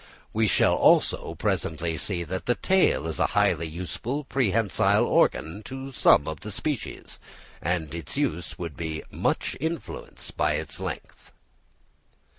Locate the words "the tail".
2.47-3.05